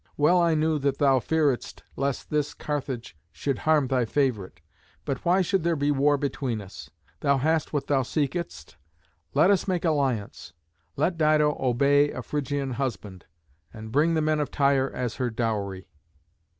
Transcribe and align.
Well 0.17 0.41
I 0.41 0.55
knew 0.55 0.79
that 0.79 0.97
thou 0.97 1.19
fearedst 1.19 1.83
lest 1.95 2.31
this 2.31 2.55
Carthage 2.55 3.15
should 3.31 3.59
harm 3.69 3.85
thy 3.85 4.03
favourite. 4.05 4.59
But 5.05 5.23
why 5.23 5.41
should 5.43 5.61
there 5.63 5.75
be 5.75 5.91
war 5.91 6.17
between 6.17 6.59
us? 6.59 6.89
Thou 7.19 7.37
hast 7.37 7.71
what 7.71 7.85
thou 7.85 8.01
seekedst. 8.01 8.77
Let 9.35 9.51
us 9.51 9.67
make 9.67 9.85
alliance. 9.85 10.53
Let 10.95 11.19
Dido 11.19 11.55
obey 11.59 12.09
a 12.09 12.23
Phrygian 12.23 12.71
husband, 12.71 13.27
and 13.71 13.91
bring 13.91 14.15
the 14.15 14.21
men 14.23 14.39
of 14.39 14.49
Tyre 14.49 14.89
as 14.91 15.17
her 15.17 15.29
dowry." 15.29 15.87